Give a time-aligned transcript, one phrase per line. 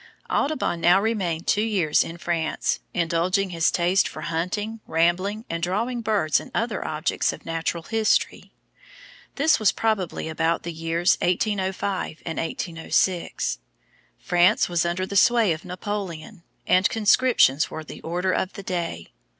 [0.31, 6.01] Audubon now remained two years in France, indulging his taste for hunting, rambling, and drawing
[6.01, 8.51] birds and other objects of Natural History.
[9.35, 13.59] This was probably about the years 1805 and 1806.
[14.17, 19.11] France was under the sway of Napoleon, and conscriptions were the order of the day.